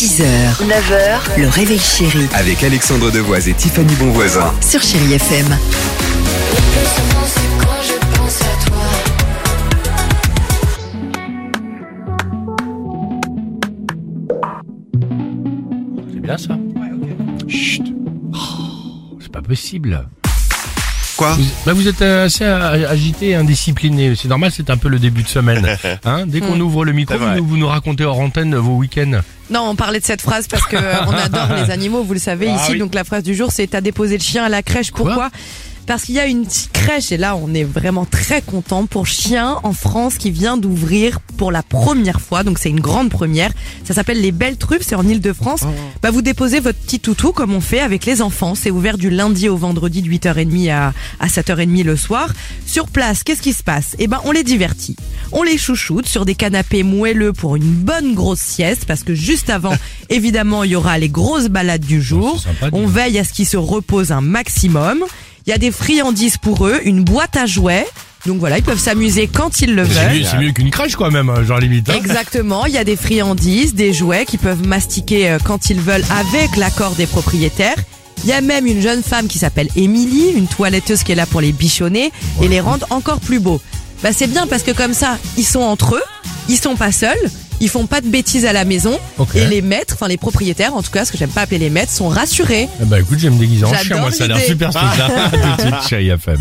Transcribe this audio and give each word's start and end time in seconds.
6h, 0.00 0.24
9h, 0.66 1.38
le 1.38 1.48
réveil 1.48 1.78
chéri 1.78 2.26
Avec 2.32 2.64
Alexandre 2.64 3.10
Devoise 3.10 3.48
et 3.48 3.52
Tiffany 3.52 3.94
Bonvoisin. 3.96 4.50
sur 4.62 4.80
Chérie 4.82 5.12
FM. 5.12 5.46
C'est 16.12 16.20
bien 16.20 16.38
ça 16.38 16.58
Chut. 17.48 17.82
Oh, 18.32 19.18
c'est 19.20 19.32
pas 19.32 19.42
possible. 19.42 20.06
Quoi? 21.16 21.32
Vous, 21.34 21.44
bah, 21.66 21.72
vous 21.72 21.88
êtes 21.88 22.00
euh, 22.02 22.26
assez 22.26 22.44
euh, 22.44 22.88
agité 22.88 23.30
et 23.30 23.34
indiscipliné. 23.34 24.14
C'est 24.14 24.28
normal, 24.28 24.50
c'est 24.54 24.70
un 24.70 24.76
peu 24.76 24.88
le 24.88 24.98
début 24.98 25.22
de 25.22 25.28
semaine. 25.28 25.66
Hein 26.04 26.24
Dès 26.26 26.40
qu'on 26.40 26.58
ouvre 26.60 26.84
le 26.84 26.92
micro, 26.92 27.14
C'est 27.14 27.20
vrai. 27.24 27.38
vous, 27.40 27.46
vous 27.46 27.56
nous 27.56 27.66
racontez 27.66 28.04
hors 28.04 28.20
antenne 28.20 28.54
vos 28.56 28.76
week-ends. 28.76 29.20
Non, 29.50 29.68
on 29.68 29.74
parlait 29.76 30.00
de 30.00 30.04
cette 30.04 30.20
phrase 30.22 30.46
parce 30.48 30.64
que 30.66 30.76
euh, 30.76 30.94
on 31.06 31.12
adore 31.12 31.48
les 31.64 31.70
animaux, 31.70 32.02
vous 32.02 32.12
le 32.14 32.20
savez 32.20 32.48
Ah 32.50 32.56
ici. 32.62 32.72
oui. 32.72 32.78
Donc 32.78 32.94
la 32.94 33.04
phrase 33.04 33.22
du 33.24 33.34
jour, 33.34 33.50
c'est 33.50 33.66
t'as 33.66 33.80
déposé 33.80 34.16
le 34.16 34.22
chien 34.22 34.44
à 34.44 34.48
la 34.48 34.62
crèche. 34.62 34.90
Quoi? 34.92 35.04
Pourquoi? 35.06 35.30
Parce 35.90 36.04
qu'il 36.04 36.14
y 36.14 36.20
a 36.20 36.26
une 36.26 36.46
petite 36.46 36.70
crèche 36.70 37.10
et 37.10 37.16
là, 37.16 37.34
on 37.34 37.52
est 37.52 37.64
vraiment 37.64 38.04
très 38.04 38.42
content 38.42 38.86
pour 38.86 39.08
chiens 39.08 39.58
en 39.64 39.72
France 39.72 40.18
qui 40.18 40.30
vient 40.30 40.56
d'ouvrir 40.56 41.18
pour 41.36 41.50
la 41.50 41.64
première 41.64 42.20
fois. 42.20 42.44
Donc 42.44 42.60
c'est 42.60 42.70
une 42.70 42.78
grande 42.78 43.10
première. 43.10 43.50
Ça 43.82 43.92
s'appelle 43.92 44.20
les 44.20 44.30
Belles 44.30 44.56
Truffes, 44.56 44.82
c'est 44.86 44.94
en 44.94 45.02
Ile-de-France. 45.02 45.62
Bah 46.00 46.12
vous 46.12 46.22
déposez 46.22 46.60
votre 46.60 46.78
petit 46.78 47.00
toutou 47.00 47.32
comme 47.32 47.52
on 47.52 47.60
fait 47.60 47.80
avec 47.80 48.06
les 48.06 48.22
enfants. 48.22 48.54
C'est 48.54 48.70
ouvert 48.70 48.98
du 48.98 49.10
lundi 49.10 49.48
au 49.48 49.56
vendredi 49.56 50.00
de 50.00 50.08
8h30 50.08 50.70
à, 50.70 50.92
à 51.18 51.26
7h30 51.26 51.82
le 51.82 51.96
soir. 51.96 52.32
Sur 52.66 52.86
place, 52.86 53.24
qu'est-ce 53.24 53.42
qui 53.42 53.52
se 53.52 53.64
passe? 53.64 53.96
Eh 53.98 54.06
ben, 54.06 54.20
on 54.24 54.30
les 54.30 54.44
divertit. 54.44 54.94
On 55.32 55.42
les 55.42 55.58
chouchoute 55.58 56.06
sur 56.06 56.24
des 56.24 56.36
canapés 56.36 56.84
moelleux 56.84 57.32
pour 57.32 57.56
une 57.56 57.64
bonne 57.64 58.14
grosse 58.14 58.38
sieste 58.38 58.84
parce 58.86 59.02
que 59.02 59.16
juste 59.16 59.50
avant, 59.50 59.74
évidemment, 60.08 60.62
il 60.62 60.70
y 60.70 60.76
aura 60.76 60.98
les 60.98 61.08
grosses 61.08 61.48
balades 61.48 61.84
du 61.84 62.00
jour. 62.00 62.40
sympa, 62.40 62.70
dis 62.70 62.78
on 62.78 62.86
veille 62.86 63.18
à 63.18 63.24
ce 63.24 63.32
qu'ils 63.32 63.46
se 63.46 63.56
reposent 63.56 64.12
un 64.12 64.20
maximum. 64.20 65.04
Il 65.50 65.54
y 65.54 65.56
a 65.56 65.58
des 65.58 65.72
friandises 65.72 66.36
pour 66.36 66.68
eux, 66.68 66.78
une 66.84 67.02
boîte 67.02 67.36
à 67.36 67.44
jouets. 67.44 67.84
Donc 68.24 68.38
voilà, 68.38 68.58
ils 68.58 68.62
peuvent 68.62 68.78
s'amuser 68.78 69.26
quand 69.26 69.60
ils 69.60 69.74
le 69.74 69.84
C'est 69.84 69.90
veulent. 69.94 70.18
mieux, 70.20 70.24
c'est 70.24 70.36
mieux 70.38 70.52
qu'une 70.52 70.70
crèche 70.70 70.94
quoi 70.94 71.10
même, 71.10 71.28
euh, 71.28 71.44
genre 71.44 71.58
limite. 71.58 71.90
hein. 71.90 71.94
Exactement, 71.96 72.66
il 72.66 72.72
y 72.74 72.78
a 72.78 72.84
des 72.84 72.94
friandises, 72.94 73.74
des 73.74 73.92
jouets 73.92 74.26
qu'ils 74.26 74.38
peuvent 74.38 74.64
mastiquer 74.64 75.28
euh, 75.28 75.38
quand 75.42 75.68
ils 75.68 75.80
veulent 75.80 76.04
avec 76.08 76.54
l'accord 76.56 76.92
des 76.92 77.06
propriétaires. 77.08 77.74
Il 78.22 78.30
y 78.30 78.32
a 78.32 78.40
même 78.42 78.64
une 78.64 78.80
jeune 78.80 79.02
femme 79.02 79.26
qui 79.26 79.40
s'appelle 79.40 79.66
Émilie, 79.74 80.30
une 80.36 80.46
toiletteuse 80.46 81.02
qui 81.02 81.10
est 81.10 81.16
là 81.16 81.26
pour 81.26 81.40
les 81.40 81.50
bichonner 81.50 82.12
et 82.40 82.46
les 82.46 82.60
rendre 82.60 82.86
encore 82.90 83.18
plus 83.18 83.40
beaux. 83.40 83.60
Bah 84.04 84.10
c'est 84.12 84.28
bien 84.28 84.46
parce 84.46 84.62
que 84.62 84.70
comme 84.70 84.94
ça, 84.94 85.18
ils 85.36 85.44
sont 85.44 85.62
entre 85.62 85.96
eux, 85.96 86.02
ils 86.48 86.58
sont 86.58 86.76
pas 86.76 86.92
seuls, 86.92 87.18
ils 87.60 87.68
font 87.68 87.86
pas 87.86 88.00
de 88.00 88.08
bêtises 88.08 88.44
à 88.46 88.52
la 88.52 88.64
maison 88.64 88.98
et 89.34 89.44
les 89.46 89.62
maîtres, 89.62 89.94
enfin 89.94 90.08
les 90.08 90.16
propriétaires 90.16 90.74
en 90.74 90.82
tout 90.82 90.90
cas, 90.90 91.04
ce 91.04 91.12
que 91.12 91.18
j'aime 91.18 91.30
pas 91.30 91.42
appeler 91.42 91.58
les 91.58 91.70
maîtres, 91.70 91.92
sont 91.92 92.08
rassurés. 92.08 92.68
Eh 92.80 92.84
bah 92.86 92.98
écoute, 93.00 93.18
je 93.18 93.28
vais 93.28 93.34
me 93.34 93.38
déguiser 93.38 93.64
en 93.64 93.68
chien, 93.68 93.78
J'adore 93.84 94.00
moi 94.00 94.10
ça 94.12 94.24
a 94.24 94.28
l'air 94.28 94.40
super 94.40 94.72
ce 94.72 94.78
truc-là. 94.78 95.06
À 95.06 95.28
tout 95.30 95.36
de 95.36 95.60
suite, 95.60 95.88
chérie 95.88 96.08
FM. 96.08 96.40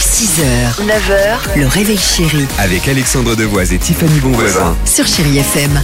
6h, 0.00 0.86
9h, 0.86 1.58
le 1.58 1.66
réveil 1.66 1.98
chéri 1.98 2.46
Avec 2.58 2.86
Alexandre 2.88 3.34
Devoise 3.36 3.72
et 3.72 3.78
Tiffany 3.78 4.20
Bonvoisin. 4.20 4.76
sur 4.84 5.06
Chérie 5.06 5.38
FM. 5.38 5.80